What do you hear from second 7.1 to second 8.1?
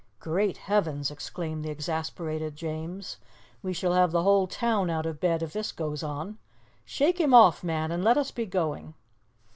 him off, man, and